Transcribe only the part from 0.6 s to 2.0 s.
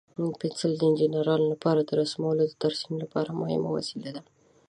د انجینرانو لپاره د